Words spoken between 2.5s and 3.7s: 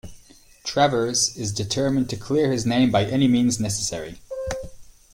his name by any means